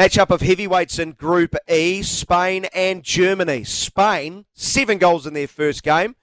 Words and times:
Matchup 0.00 0.30
of 0.30 0.40
heavyweights 0.40 0.98
in 0.98 1.12
Group 1.12 1.54
E, 1.68 2.00
Spain 2.00 2.64
and 2.72 3.02
Germany. 3.02 3.64
Spain, 3.64 4.46
seven 4.54 4.96
goals 4.96 5.26
in 5.26 5.34
their 5.34 5.46
first 5.46 5.82
game. 5.82 6.16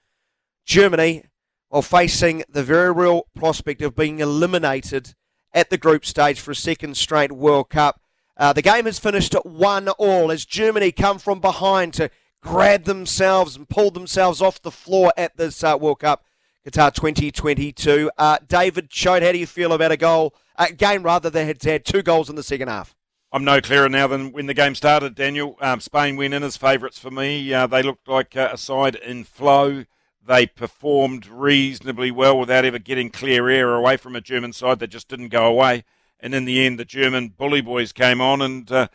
Germany, 0.64 1.22
while 1.68 1.82
facing 1.82 2.42
the 2.48 2.64
very 2.64 2.90
real 2.92 3.28
prospect 3.36 3.80
of 3.80 3.94
being 3.94 4.18
eliminated 4.18 5.14
at 5.54 5.70
the 5.70 5.78
group 5.78 6.04
stage 6.04 6.40
for 6.40 6.50
a 6.50 6.56
second 6.56 6.96
straight 6.96 7.30
World 7.30 7.70
Cup. 7.70 8.00
Uh, 8.36 8.52
the 8.52 8.62
game 8.62 8.86
has 8.86 8.98
finished 8.98 9.32
at 9.32 9.46
one 9.46 9.88
all 9.90 10.32
as 10.32 10.44
Germany 10.44 10.90
come 10.90 11.20
from 11.20 11.38
behind 11.38 11.94
to 11.94 12.10
grab 12.42 12.82
themselves 12.82 13.54
and 13.54 13.68
pull 13.68 13.92
themselves 13.92 14.42
off 14.42 14.60
the 14.60 14.72
floor 14.72 15.12
at 15.16 15.36
this 15.36 15.62
uh, 15.62 15.78
World 15.80 16.00
Cup 16.00 16.24
Qatar 16.68 16.92
2022. 16.92 18.10
Uh, 18.18 18.38
David 18.44 18.90
Chote, 18.90 19.22
how 19.22 19.30
do 19.30 19.38
you 19.38 19.46
feel 19.46 19.72
about 19.72 19.92
a 19.92 19.96
goal, 19.96 20.34
a 20.56 20.72
game 20.72 21.04
rather 21.04 21.30
that 21.30 21.44
had 21.44 21.62
had 21.62 21.84
two 21.84 22.02
goals 22.02 22.28
in 22.28 22.34
the 22.34 22.42
second 22.42 22.66
half? 22.66 22.96
I'm 23.30 23.44
no 23.44 23.60
clearer 23.60 23.90
now 23.90 24.06
than 24.06 24.32
when 24.32 24.46
the 24.46 24.54
game 24.54 24.74
started, 24.74 25.14
Daniel. 25.14 25.56
Um, 25.60 25.80
Spain 25.80 26.16
win 26.16 26.32
in 26.32 26.42
as 26.42 26.56
favourites 26.56 26.98
for 26.98 27.10
me. 27.10 27.52
Uh, 27.52 27.66
they 27.66 27.82
looked 27.82 28.08
like 28.08 28.34
uh, 28.34 28.48
a 28.52 28.56
side 28.56 28.94
in 28.94 29.24
flow. 29.24 29.84
They 30.26 30.46
performed 30.46 31.26
reasonably 31.26 32.10
well 32.10 32.38
without 32.38 32.64
ever 32.64 32.78
getting 32.78 33.10
clear 33.10 33.50
air 33.50 33.74
away 33.74 33.98
from 33.98 34.16
a 34.16 34.22
German 34.22 34.54
side 34.54 34.78
that 34.78 34.88
just 34.88 35.08
didn't 35.08 35.28
go 35.28 35.44
away. 35.44 35.84
And 36.18 36.34
in 36.34 36.46
the 36.46 36.64
end, 36.64 36.78
the 36.78 36.86
German 36.86 37.28
bully 37.28 37.60
boys 37.60 37.92
came 37.92 38.20
on 38.20 38.40
and 38.40 38.70
uh, 38.72 38.88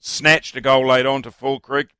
snatched 0.00 0.56
a 0.56 0.60
goal 0.60 0.88
late 0.88 1.06
on 1.06 1.22
to 1.22 1.30
Füllkrug, 1.30 1.90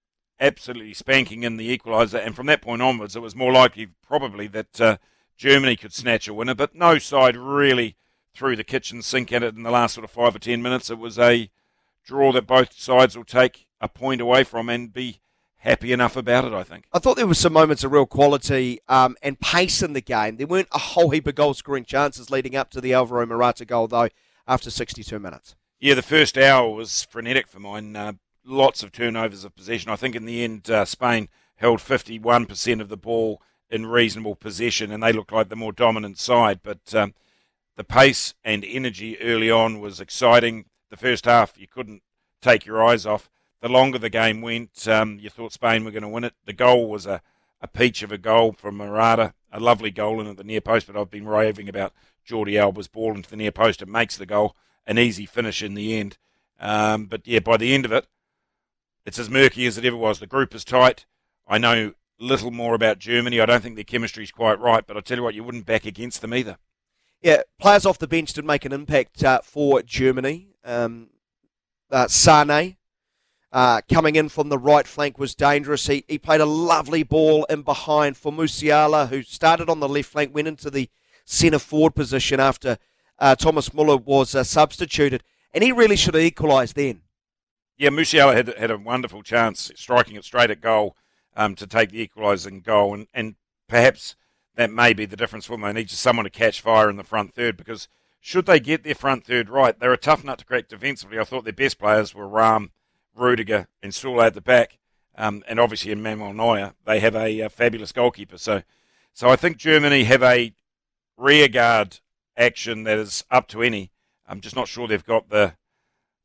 absolutely 0.40 0.94
spanking 0.94 1.44
in 1.44 1.58
the 1.58 1.78
equaliser. 1.78 2.24
And 2.24 2.34
from 2.34 2.46
that 2.46 2.62
point 2.62 2.82
onwards, 2.82 3.14
it 3.14 3.22
was 3.22 3.36
more 3.36 3.52
likely 3.52 3.88
probably 4.04 4.48
that 4.48 4.80
uh, 4.80 4.96
Germany 5.36 5.76
could 5.76 5.92
snatch 5.92 6.26
a 6.26 6.34
winner, 6.34 6.56
but 6.56 6.74
no 6.74 6.98
side 6.98 7.36
really 7.36 7.96
threw 8.34 8.56
the 8.56 8.64
kitchen 8.64 9.02
sink 9.02 9.32
at 9.32 9.42
it 9.42 9.54
in 9.54 9.62
the 9.62 9.70
last 9.70 9.94
sort 9.94 10.04
of 10.04 10.10
five 10.10 10.34
or 10.34 10.38
ten 10.40 10.62
minutes. 10.62 10.90
It 10.90 10.98
was 10.98 11.18
a 11.18 11.50
draw 12.04 12.32
that 12.32 12.46
both 12.46 12.72
sides 12.72 13.16
will 13.16 13.24
take 13.24 13.66
a 13.80 13.88
point 13.88 14.20
away 14.20 14.44
from 14.44 14.68
and 14.68 14.92
be 14.92 15.20
happy 15.62 15.92
enough 15.92 16.16
about 16.16 16.44
it, 16.44 16.52
I 16.52 16.62
think. 16.64 16.86
I 16.92 16.98
thought 16.98 17.16
there 17.16 17.26
were 17.26 17.34
some 17.34 17.52
moments 17.52 17.84
of 17.84 17.92
real 17.92 18.06
quality 18.06 18.80
um, 18.88 19.16
and 19.22 19.38
pace 19.40 19.82
in 19.82 19.92
the 19.92 20.00
game. 20.00 20.36
There 20.36 20.46
weren't 20.46 20.68
a 20.72 20.78
whole 20.78 21.10
heap 21.10 21.26
of 21.26 21.34
goal 21.34 21.54
scoring 21.54 21.84
chances 21.84 22.30
leading 22.30 22.56
up 22.56 22.70
to 22.70 22.80
the 22.80 22.92
Alvaro 22.92 23.26
Morata 23.26 23.64
goal, 23.64 23.86
though, 23.86 24.08
after 24.46 24.70
62 24.70 25.18
minutes. 25.18 25.54
Yeah, 25.78 25.94
the 25.94 26.02
first 26.02 26.36
hour 26.36 26.72
was 26.72 27.04
frenetic 27.04 27.46
for 27.46 27.60
mine. 27.60 27.94
Uh, 27.96 28.12
lots 28.44 28.82
of 28.82 28.92
turnovers 28.92 29.44
of 29.44 29.54
possession. 29.54 29.90
I 29.90 29.96
think 29.96 30.14
in 30.16 30.24
the 30.24 30.42
end, 30.42 30.68
uh, 30.70 30.84
Spain 30.84 31.28
held 31.56 31.78
51% 31.78 32.80
of 32.80 32.88
the 32.88 32.96
ball 32.96 33.40
in 33.70 33.86
reasonable 33.86 34.34
possession, 34.34 34.92
and 34.92 35.02
they 35.02 35.12
looked 35.12 35.32
like 35.32 35.48
the 35.48 35.56
more 35.56 35.72
dominant 35.72 36.18
side. 36.18 36.60
But 36.62 36.94
um, 36.94 37.14
the 37.76 37.84
pace 37.84 38.34
and 38.44 38.64
energy 38.64 39.20
early 39.20 39.50
on 39.50 39.80
was 39.80 40.00
exciting. 40.00 40.66
The 40.92 40.98
first 40.98 41.24
half, 41.24 41.56
you 41.56 41.66
couldn't 41.66 42.02
take 42.42 42.66
your 42.66 42.84
eyes 42.84 43.06
off. 43.06 43.30
The 43.62 43.70
longer 43.70 43.96
the 43.96 44.10
game 44.10 44.42
went, 44.42 44.86
um, 44.86 45.18
you 45.18 45.30
thought 45.30 45.54
Spain 45.54 45.86
were 45.86 45.90
going 45.90 46.02
to 46.02 46.08
win 46.10 46.24
it. 46.24 46.34
The 46.44 46.52
goal 46.52 46.90
was 46.90 47.06
a, 47.06 47.22
a 47.62 47.66
peach 47.66 48.02
of 48.02 48.12
a 48.12 48.18
goal 48.18 48.52
from 48.52 48.76
Morata, 48.76 49.32
a 49.50 49.58
lovely 49.58 49.90
goal 49.90 50.20
in 50.20 50.26
at 50.26 50.36
the 50.36 50.44
near 50.44 50.60
post, 50.60 50.86
but 50.86 50.94
I've 50.94 51.10
been 51.10 51.26
raving 51.26 51.66
about 51.66 51.94
Jordi 52.28 52.60
Alba's 52.60 52.88
ball 52.88 53.14
into 53.14 53.30
the 53.30 53.38
near 53.38 53.52
post. 53.52 53.80
It 53.80 53.88
makes 53.88 54.18
the 54.18 54.26
goal 54.26 54.54
an 54.86 54.98
easy 54.98 55.24
finish 55.24 55.62
in 55.62 55.72
the 55.72 55.98
end. 55.98 56.18
Um, 56.60 57.06
but 57.06 57.26
yeah, 57.26 57.38
by 57.38 57.56
the 57.56 57.72
end 57.72 57.86
of 57.86 57.92
it, 57.92 58.06
it's 59.06 59.18
as 59.18 59.30
murky 59.30 59.64
as 59.64 59.78
it 59.78 59.86
ever 59.86 59.96
was. 59.96 60.18
The 60.18 60.26
group 60.26 60.54
is 60.54 60.62
tight. 60.62 61.06
I 61.48 61.56
know 61.56 61.94
little 62.18 62.50
more 62.50 62.74
about 62.74 62.98
Germany. 62.98 63.40
I 63.40 63.46
don't 63.46 63.62
think 63.62 63.76
their 63.76 63.84
chemistry 63.84 64.24
is 64.24 64.30
quite 64.30 64.60
right, 64.60 64.86
but 64.86 64.98
I 64.98 65.00
tell 65.00 65.16
you 65.16 65.22
what, 65.22 65.34
you 65.34 65.42
wouldn't 65.42 65.64
back 65.64 65.86
against 65.86 66.20
them 66.20 66.34
either. 66.34 66.58
Yeah, 67.22 67.42
players 67.58 67.86
off 67.86 67.96
the 67.96 68.06
bench 68.06 68.34
did 68.34 68.44
make 68.44 68.66
an 68.66 68.74
impact 68.74 69.24
uh, 69.24 69.40
for 69.42 69.80
Germany. 69.80 70.51
Um, 70.64 71.08
uh, 71.90 72.08
Sane 72.08 72.76
uh, 73.52 73.82
coming 73.92 74.16
in 74.16 74.28
from 74.28 74.48
the 74.48 74.58
right 74.58 74.86
flank 74.86 75.18
was 75.18 75.34
dangerous. 75.34 75.86
He, 75.86 76.04
he 76.08 76.18
played 76.18 76.40
a 76.40 76.46
lovely 76.46 77.02
ball 77.02 77.44
in 77.44 77.62
behind 77.62 78.16
for 78.16 78.32
Musiala, 78.32 79.08
who 79.08 79.22
started 79.22 79.68
on 79.68 79.80
the 79.80 79.88
left 79.88 80.10
flank, 80.10 80.34
went 80.34 80.48
into 80.48 80.70
the 80.70 80.88
centre 81.24 81.58
forward 81.58 81.94
position 81.94 82.40
after 82.40 82.78
uh, 83.18 83.34
Thomas 83.34 83.72
Muller 83.74 83.96
was 83.96 84.34
uh, 84.34 84.42
substituted, 84.42 85.22
and 85.52 85.62
he 85.62 85.70
really 85.70 85.96
should 85.96 86.14
have 86.14 86.22
equalised 86.24 86.76
then. 86.76 87.02
Yeah, 87.76 87.90
Musiala 87.90 88.34
had 88.34 88.48
had 88.56 88.70
a 88.70 88.78
wonderful 88.78 89.22
chance, 89.22 89.70
striking 89.76 90.16
it 90.16 90.24
straight 90.24 90.50
at 90.50 90.60
goal 90.60 90.96
um, 91.36 91.54
to 91.56 91.66
take 91.66 91.90
the 91.90 92.00
equalising 92.00 92.60
goal, 92.60 92.94
and, 92.94 93.06
and 93.12 93.34
perhaps 93.68 94.16
that 94.54 94.70
may 94.70 94.92
be 94.92 95.04
the 95.04 95.16
difference 95.16 95.46
for. 95.46 95.56
They 95.56 95.72
need 95.72 95.90
someone 95.90 96.24
to 96.24 96.30
catch 96.30 96.60
fire 96.60 96.88
in 96.88 96.96
the 96.96 97.04
front 97.04 97.34
third 97.34 97.56
because 97.56 97.88
should 98.24 98.46
they 98.46 98.60
get 98.60 98.84
their 98.84 98.94
front 98.94 99.24
third 99.26 99.50
right, 99.50 99.78
they're 99.78 99.92
a 99.92 99.98
tough 99.98 100.22
nut 100.22 100.38
to 100.38 100.44
crack 100.44 100.68
defensively. 100.68 101.18
I 101.18 101.24
thought 101.24 101.42
their 101.42 101.52
best 101.52 101.76
players 101.76 102.14
were 102.14 102.28
Raum, 102.28 102.70
Rudiger, 103.16 103.66
and 103.82 103.92
Süle 103.92 104.24
at 104.24 104.34
the 104.34 104.40
back, 104.40 104.78
um, 105.18 105.42
and 105.48 105.58
obviously 105.58 105.90
in 105.90 106.02
Manuel 106.02 106.32
Neuer 106.32 106.74
they 106.86 107.00
have 107.00 107.16
a, 107.16 107.40
a, 107.40 107.48
fabulous 107.50 107.90
goalkeeper. 107.90 108.38
So, 108.38 108.62
so 109.12 109.28
I 109.28 109.34
think 109.34 109.56
Germany 109.56 110.04
have 110.04 110.22
a 110.22 110.54
rearguard 111.16 111.98
action 112.36 112.84
that 112.84 112.96
is 112.96 113.24
up 113.28 113.48
to 113.48 113.60
any. 113.60 113.90
I'm 114.24 114.40
just 114.40 114.54
not 114.54 114.68
sure 114.68 114.86
they've 114.86 115.04
got 115.04 115.28
the 115.28 115.54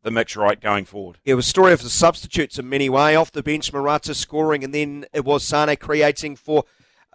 the 0.04 0.12
mix 0.12 0.36
right 0.36 0.62
going 0.62 0.86
forward. 0.86 1.18
Yeah, 1.26 1.34
it 1.34 1.36
was 1.36 1.48
story 1.48 1.74
of 1.74 1.82
the 1.82 1.90
substitutes 1.90 2.60
in 2.60 2.70
many 2.70 2.90
ways. 2.90 3.18
Off 3.18 3.32
the 3.32 3.42
bench, 3.42 3.74
Morata 3.74 4.14
scoring, 4.14 4.64
and 4.64 4.74
then 4.74 5.06
it 5.12 5.26
was 5.26 5.44
Sane 5.44 5.76
creating 5.78 6.36
for 6.36 6.64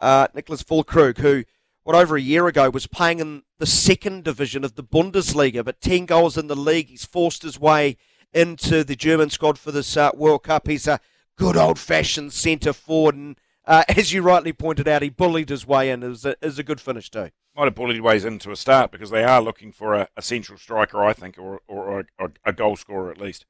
uh, 0.00 0.26
Nicholas 0.34 0.64
Füllkrug, 0.64 1.18
who, 1.18 1.44
what, 1.84 1.94
over 1.94 2.16
a 2.16 2.20
year 2.20 2.48
ago 2.48 2.68
was 2.68 2.88
playing 2.88 3.20
in 3.20 3.44
the 3.62 3.66
second 3.66 4.24
division 4.24 4.64
of 4.64 4.74
the 4.74 4.82
Bundesliga, 4.82 5.64
but 5.64 5.80
10 5.80 6.04
goals 6.04 6.36
in 6.36 6.48
the 6.48 6.56
league. 6.56 6.88
He's 6.88 7.04
forced 7.04 7.44
his 7.44 7.60
way 7.60 7.96
into 8.32 8.82
the 8.82 8.96
German 8.96 9.30
squad 9.30 9.56
for 9.56 9.70
this 9.70 9.96
uh, 9.96 10.10
World 10.16 10.42
Cup. 10.42 10.66
He's 10.66 10.88
a 10.88 10.98
good 11.36 11.56
old 11.56 11.78
fashioned 11.78 12.32
centre 12.32 12.72
forward, 12.72 13.14
and 13.14 13.38
uh, 13.64 13.84
as 13.88 14.12
you 14.12 14.20
rightly 14.20 14.52
pointed 14.52 14.88
out, 14.88 15.02
he 15.02 15.10
bullied 15.10 15.48
his 15.48 15.64
way 15.64 15.90
in. 15.90 16.02
It 16.02 16.08
was 16.08 16.24
a, 16.24 16.30
it 16.30 16.42
was 16.42 16.58
a 16.58 16.64
good 16.64 16.80
finish, 16.80 17.08
too. 17.08 17.30
Might 17.54 17.66
have 17.66 17.76
bullied 17.76 18.00
ways 18.00 18.24
into 18.24 18.50
a 18.50 18.56
start 18.56 18.90
because 18.90 19.10
they 19.10 19.22
are 19.22 19.40
looking 19.40 19.70
for 19.70 19.94
a, 19.94 20.08
a 20.16 20.22
central 20.22 20.58
striker, 20.58 21.04
I 21.04 21.12
think, 21.12 21.38
or, 21.38 21.60
or, 21.68 22.06
or 22.18 22.32
a 22.44 22.52
goal 22.52 22.74
scorer 22.74 23.12
at 23.12 23.20
least. 23.20 23.46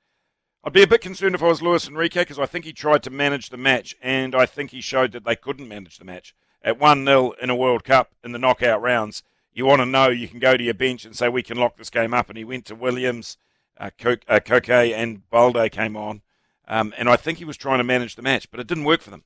I'd 0.62 0.74
be 0.74 0.82
a 0.82 0.86
bit 0.86 1.00
concerned 1.00 1.34
if 1.34 1.42
I 1.42 1.48
was 1.48 1.62
Luis 1.62 1.88
Enrique 1.88 2.20
because 2.20 2.38
I 2.38 2.44
think 2.44 2.66
he 2.66 2.74
tried 2.74 3.02
to 3.04 3.10
manage 3.10 3.48
the 3.48 3.56
match 3.56 3.96
and 4.02 4.34
I 4.34 4.44
think 4.44 4.72
he 4.72 4.82
showed 4.82 5.12
that 5.12 5.24
they 5.24 5.36
couldn't 5.36 5.68
manage 5.68 5.96
the 5.96 6.04
match. 6.04 6.34
At 6.62 6.78
1 6.78 7.06
0 7.06 7.32
in 7.40 7.48
a 7.48 7.56
World 7.56 7.82
Cup 7.82 8.10
in 8.22 8.32
the 8.32 8.38
knockout 8.38 8.82
rounds, 8.82 9.22
you 9.52 9.66
want 9.66 9.80
to 9.80 9.86
know 9.86 10.08
you 10.08 10.28
can 10.28 10.38
go 10.38 10.56
to 10.56 10.64
your 10.64 10.74
bench 10.74 11.04
and 11.04 11.16
say, 11.16 11.28
we 11.28 11.42
can 11.42 11.58
lock 11.58 11.76
this 11.76 11.90
game 11.90 12.14
up. 12.14 12.28
And 12.28 12.38
he 12.38 12.44
went 12.44 12.64
to 12.66 12.74
Williams, 12.74 13.36
uh, 13.78 13.90
Koke, 13.98 14.70
uh, 14.70 14.94
and 14.94 15.28
Balde 15.30 15.70
came 15.70 15.96
on. 15.96 16.22
Um, 16.66 16.94
and 16.96 17.08
I 17.08 17.16
think 17.16 17.38
he 17.38 17.44
was 17.44 17.56
trying 17.56 17.78
to 17.78 17.84
manage 17.84 18.16
the 18.16 18.22
match, 18.22 18.50
but 18.50 18.60
it 18.60 18.66
didn't 18.66 18.84
work 18.84 19.02
for 19.02 19.10
them. 19.10 19.24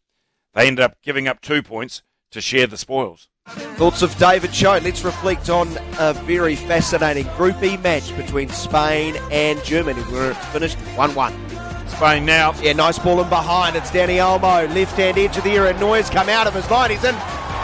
They 0.54 0.66
ended 0.66 0.82
up 0.82 0.96
giving 1.02 1.28
up 1.28 1.40
two 1.40 1.62
points 1.62 2.02
to 2.30 2.40
share 2.40 2.66
the 2.66 2.78
spoils. 2.78 3.28
Thoughts 3.46 4.02
of 4.02 4.16
David 4.18 4.52
Chote. 4.52 4.82
Let's 4.82 5.04
reflect 5.04 5.50
on 5.50 5.68
a 6.00 6.12
very 6.14 6.56
fascinating 6.56 7.26
Group 7.36 7.62
E 7.62 7.76
match 7.76 8.16
between 8.16 8.48
Spain 8.48 9.14
and 9.30 9.62
Germany, 9.62 10.00
where 10.02 10.32
it's 10.32 10.46
finished 10.46 10.76
1 10.78 11.14
1. 11.14 11.88
Spain 11.88 12.24
now. 12.24 12.52
Yeah, 12.60 12.72
nice 12.72 12.98
ball 12.98 13.22
in 13.22 13.28
behind. 13.28 13.76
It's 13.76 13.90
Dani 13.90 14.16
Olmo, 14.16 14.74
left 14.74 14.96
hand 14.96 15.18
edge 15.18 15.36
of 15.36 15.44
the 15.44 15.50
area. 15.50 15.78
Neuer's 15.78 16.10
come 16.10 16.28
out 16.28 16.46
of 16.46 16.54
his 16.54 16.68
line. 16.70 16.90
He's 16.90 17.04
in 17.04 17.14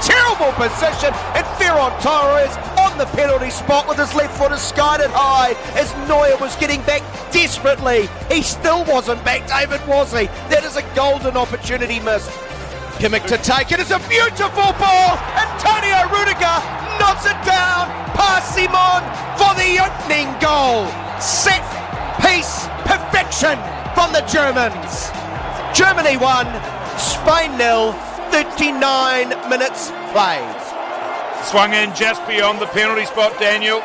terrible 0.02 0.52
position. 0.58 1.14
And 1.34 1.46
Ferran 1.58 1.94
Torres 2.02 2.54
on 2.78 2.98
the 2.98 3.06
penalty 3.16 3.50
spot 3.50 3.88
with 3.88 3.98
his 3.98 4.14
left 4.14 4.36
foot 4.36 4.52
is 4.52 4.60
skied 4.60 5.00
high 5.10 5.54
as 5.78 5.92
Neuer 6.08 6.36
was 6.38 6.54
getting 6.56 6.82
back 6.82 7.02
desperately. 7.32 8.08
He 8.30 8.42
still 8.42 8.84
wasn't 8.84 9.24
back, 9.24 9.46
David, 9.46 9.80
was 9.86 10.12
he? 10.12 10.26
That 10.50 10.64
is 10.64 10.76
a 10.76 10.82
golden 10.94 11.36
opportunity 11.36 12.00
missed. 12.00 12.30
Kimmich 13.00 13.26
to 13.26 13.38
take 13.38 13.72
it. 13.72 13.80
It's 13.80 13.90
a 13.90 14.02
beautiful 14.06 14.70
ball. 14.78 15.18
Antonio 15.34 16.06
Rudiger 16.12 16.58
knocks 17.00 17.26
it 17.26 17.38
down 17.42 17.90
past 18.14 18.54
Simon 18.54 19.02
for 19.34 19.50
the 19.58 19.80
opening 19.80 20.28
goal. 20.38 20.86
Set 21.18 21.64
piece 22.22 22.68
perfection 22.84 23.56
from 23.94 24.12
the 24.12 24.22
Germans. 24.30 25.10
Germany 25.74 26.16
won, 26.16 26.46
Spain 26.98 27.56
nil, 27.56 27.96
39 28.32 29.28
minutes 29.50 29.92
played. 30.08 30.56
Swung 31.44 31.74
in 31.74 31.94
just 31.94 32.26
beyond 32.26 32.60
the 32.60 32.66
penalty 32.72 33.04
spot, 33.04 33.38
Daniel. 33.38 33.80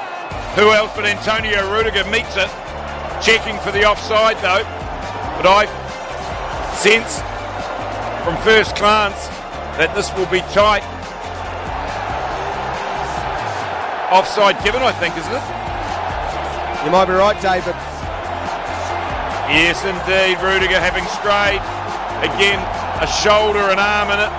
Who 0.55 0.71
else 0.71 0.89
but 0.95 1.05
Antonio 1.05 1.69
Rudiger 1.69 2.05
meets 2.09 2.31
it. 2.39 2.47
Checking 3.21 3.59
for 3.59 3.71
the 3.75 3.83
offside 3.83 4.37
though. 4.37 4.63
But 5.35 5.51
I 5.51 5.67
sense 6.79 7.19
from 8.23 8.37
first 8.41 8.77
glance 8.77 9.27
that 9.75 9.91
this 9.95 10.15
will 10.15 10.31
be 10.31 10.39
tight. 10.55 10.87
Offside 14.15 14.63
given, 14.63 14.81
I 14.81 14.95
think, 14.95 15.11
isn't 15.19 15.35
it? 15.35 15.45
You 16.87 16.91
might 16.95 17.11
be 17.11 17.19
right, 17.19 17.35
David. 17.43 17.75
Yes, 19.51 19.83
indeed. 19.83 20.39
Rudiger 20.39 20.79
having 20.79 21.03
strayed. 21.19 21.59
Again, 22.25 22.57
a 22.97 23.05
shoulder 23.05 23.69
and 23.69 23.79
arm 23.79 24.09
in 24.09 24.17
it. 24.17 24.31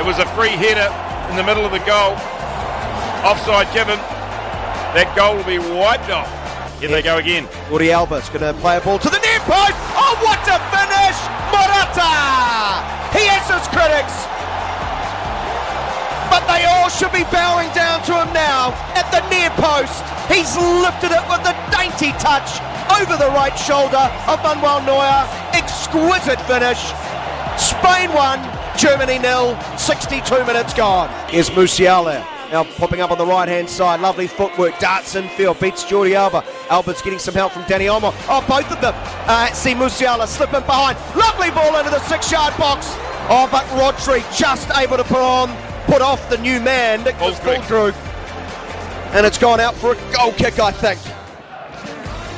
It 0.00 0.04
was 0.04 0.18
a 0.18 0.28
free 0.36 0.52
header 0.52 0.88
in 1.32 1.36
the 1.36 1.44
middle 1.44 1.64
of 1.64 1.72
the 1.72 1.80
goal. 1.88 2.12
Offside 3.24 3.72
given. 3.72 3.96
That 4.92 5.08
goal 5.16 5.40
will 5.40 5.48
be 5.48 5.56
wiped 5.56 6.12
off. 6.12 6.28
Here 6.76 6.90
they 6.90 7.00
go 7.00 7.16
again. 7.16 7.46
Jordi 7.70 7.88
Alba's 7.88 8.28
going 8.28 8.44
to 8.44 8.52
play 8.60 8.76
a 8.76 8.82
ball 8.82 8.98
to 8.98 9.08
the 9.08 9.22
near 9.22 9.40
post. 9.48 9.78
Oh, 9.96 10.18
what 10.20 10.42
a 10.44 10.58
finish! 10.74 11.16
Morata! 11.48 12.12
He 13.16 13.24
has 13.30 13.46
his 13.48 13.64
critics. 13.70 14.12
But 16.28 16.44
they 16.50 16.66
all 16.66 16.90
should 16.90 17.14
be 17.14 17.24
bowing 17.30 17.70
down 17.72 18.02
to 18.10 18.12
him 18.12 18.28
now 18.34 18.76
at 18.98 19.08
the 19.08 19.22
near 19.32 19.48
post. 19.56 20.04
He's 20.28 20.52
lifted 20.58 21.14
it 21.14 21.24
with 21.30 21.46
a 21.46 21.54
dainty 21.70 22.12
touch 22.20 22.60
over 22.98 23.16
the 23.16 23.30
right 23.32 23.54
shoulder 23.54 24.10
of 24.26 24.42
Manuel 24.42 24.82
Neuer. 24.82 25.22
Exquisite 25.56 26.40
finish. 26.50 26.92
Spain 27.58 28.12
won, 28.12 28.38
Germany 28.76 29.18
nil, 29.18 29.58
62 29.76 30.44
minutes 30.44 30.74
gone. 30.74 31.08
Here's 31.30 31.50
Musiala. 31.50 32.26
Now 32.52 32.64
popping 32.64 33.00
up 33.00 33.10
on 33.10 33.16
the 33.16 33.24
right 33.24 33.48
hand 33.48 33.68
side, 33.68 34.00
lovely 34.00 34.26
footwork, 34.26 34.78
darts 34.78 35.14
infield, 35.14 35.58
beats 35.58 35.84
Jordi 35.84 36.14
Alba. 36.14 36.44
Alba's 36.68 37.00
getting 37.00 37.18
some 37.18 37.32
help 37.32 37.52
from 37.52 37.62
Dani 37.62 37.88
Olmo. 37.88 38.12
Oh, 38.28 38.44
both 38.46 38.70
of 38.70 38.80
them. 38.82 38.92
Uh, 39.26 39.46
see 39.52 39.72
Musiala 39.72 40.26
slipping 40.26 40.60
behind. 40.60 40.98
Lovely 41.16 41.50
ball 41.50 41.78
into 41.78 41.90
the 41.90 42.00
six 42.00 42.30
yard 42.30 42.54
box. 42.58 42.88
Oh, 43.30 43.48
but 43.50 43.64
Rodri 43.80 44.20
just 44.36 44.70
able 44.76 44.98
to 44.98 45.04
put 45.04 45.22
on, 45.22 45.48
put 45.86 46.02
off 46.02 46.28
the 46.28 46.36
new 46.38 46.60
man, 46.60 47.04
Nicholas 47.04 47.38
Füllkrug. 47.40 47.94
And 49.14 49.24
it's 49.24 49.38
gone 49.38 49.60
out 49.60 49.74
for 49.74 49.92
a 49.92 50.12
goal 50.12 50.32
kick, 50.32 50.58
I 50.58 50.72
think. 50.72 51.00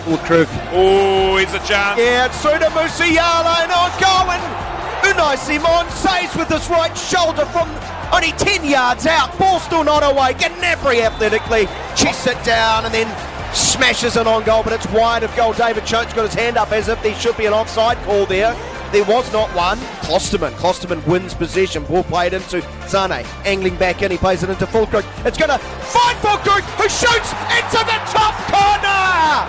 Füllkrug. 0.05 0.47
Oh, 0.73 1.39
here's 1.39 1.55
a 1.55 1.59
chance. 1.67 1.99
Yeah, 1.99 2.27
it's 2.27 2.41
to 2.41 2.49
Musiala 2.51 3.63
and 3.63 3.73
on 3.73 3.91
goal. 3.99 4.31
And 4.31 4.74
Unai 5.05 5.37
Simon 5.37 5.91
saves 5.91 6.35
with 6.35 6.49
his 6.49 6.69
right 6.71 6.97
shoulder 6.97 7.45
from 7.47 7.69
only 8.13 8.33
10 8.33 8.65
yards 8.65 9.07
out. 9.07 9.37
Ball 9.39 9.61
still 9.61 9.85
not 9.85 10.03
away. 10.03 10.33
Gnabry 10.33 11.05
athletically 11.05 11.67
chests 11.95 12.27
it 12.27 12.43
down 12.45 12.87
and 12.87 12.95
then 12.95 13.09
smashes 13.55 14.17
it 14.17 14.27
on 14.27 14.45
goal, 14.45 14.63
but 14.63 14.73
it's 14.73 14.87
wide 14.89 15.23
of 15.23 15.35
goal. 15.37 15.53
David 15.53 15.85
Chote 15.85 16.15
got 16.15 16.25
his 16.25 16.35
hand 16.35 16.57
up 16.57 16.73
as 16.73 16.89
if 16.89 17.03
there 17.03 17.15
should 17.17 17.37
be 17.37 17.45
an 17.45 17.53
offside 17.53 17.99
call 18.05 18.25
there. 18.25 18.57
There 18.93 19.05
was 19.05 19.31
not 19.33 19.51
one. 19.51 19.79
Klostermann. 20.07 20.53
Klostermann 20.53 21.07
wins 21.07 21.35
possession. 21.35 21.85
Ball 21.85 22.05
played 22.05 22.33
into 22.33 22.63
Sane. 22.89 23.27
Angling 23.45 23.77
back 23.77 24.03
in. 24.03 24.11
He 24.11 24.17
plays 24.17 24.43
it 24.43 24.49
into 24.49 24.67
Füllkrug. 24.67 25.05
It's 25.27 25.37
going 25.37 25.51
to 25.51 25.59
find 25.59 26.17
Füllkrug, 26.19 26.63
who 26.79 26.89
shoots 26.89 27.31
into 27.53 27.81
the 27.85 27.99
top 28.09 28.35
corner! 28.49 29.45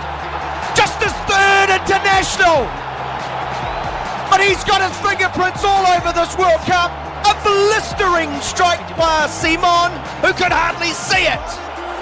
Just 0.76 1.00
his 1.02 1.12
third 1.30 1.70
international! 1.80 2.85
But 4.36 4.44
he's 4.44 4.64
got 4.64 4.84
his 4.84 4.92
fingerprints 5.00 5.64
all 5.64 5.86
over 5.96 6.12
this 6.12 6.36
World 6.36 6.60
Cup. 6.68 6.92
A 7.24 7.32
blistering 7.40 8.28
strike 8.42 8.84
by 8.94 9.26
Simon, 9.28 9.96
who 10.20 10.30
could 10.34 10.52
hardly 10.52 10.92
see 10.92 11.24
it. 11.24 11.40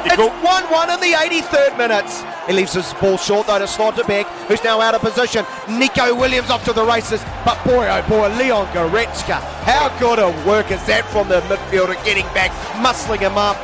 It's 0.04 0.18
1 0.18 0.42
1 0.42 0.90
in 0.90 0.98
the 0.98 1.14
83rd 1.14 1.78
minute. 1.78 2.10
He 2.48 2.52
leaves 2.52 2.72
his 2.72 2.92
ball 2.94 3.18
short 3.18 3.46
though 3.46 3.60
to 3.60 3.66
Schlotterbeck, 3.66 4.24
who's 4.48 4.64
now 4.64 4.80
out 4.80 4.96
of 4.96 5.00
position. 5.00 5.46
Nico 5.70 6.12
Williams 6.12 6.50
off 6.50 6.64
to 6.64 6.72
the 6.72 6.84
races, 6.84 7.22
but 7.44 7.62
boy 7.64 7.86
oh 7.86 8.04
boy, 8.08 8.26
Leon 8.36 8.66
Goretzka. 8.74 9.38
How 9.62 9.96
good 10.00 10.18
a 10.18 10.30
work 10.44 10.72
is 10.72 10.84
that 10.86 11.04
from 11.12 11.28
the 11.28 11.40
midfielder 11.42 12.04
getting 12.04 12.26
back, 12.34 12.50
muscling 12.82 13.20
him 13.20 13.38
up, 13.38 13.56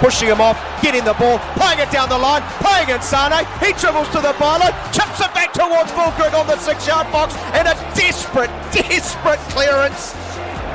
pushing 0.00 0.28
him 0.28 0.40
off, 0.40 0.58
getting 0.82 1.04
the 1.04 1.14
ball, 1.14 1.38
playing 1.56 1.80
it 1.80 1.90
down 1.90 2.08
the 2.08 2.18
line, 2.18 2.42
playing 2.60 2.88
it 2.88 3.02
Sane. 3.02 3.32
He 3.60 3.72
dribbles 3.74 4.08
to 4.10 4.20
the 4.20 4.32
byline, 4.40 4.74
chips 4.92 5.20
it 5.20 5.32
back 5.34 5.52
towards 5.52 5.90
Füllkrug 5.92 6.34
on 6.38 6.46
the 6.46 6.56
six-yard 6.58 7.10
box, 7.12 7.34
and 7.54 7.68
a 7.68 7.74
desperate, 7.94 8.50
desperate 8.72 9.40
clearance. 9.50 10.12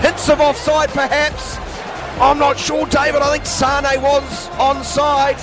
Hints 0.02 0.30
of 0.30 0.40
offside, 0.42 0.90
perhaps. 0.90 1.58
I'm 2.20 2.40
not 2.40 2.58
sure, 2.58 2.86
David. 2.88 3.22
I 3.22 3.32
think 3.32 3.46
Sane 3.46 4.02
was 4.02 4.50
onside. 4.58 5.38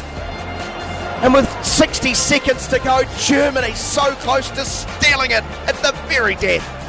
And 1.22 1.32
with 1.32 1.48
60 1.64 2.12
seconds 2.14 2.68
to 2.68 2.78
go, 2.80 3.02
Germany 3.18 3.72
so 3.72 4.14
close 4.16 4.50
to 4.50 4.64
stealing 4.64 5.30
it 5.30 5.42
at 5.66 5.74
the 5.76 5.92
very 6.06 6.34
death. 6.34 6.83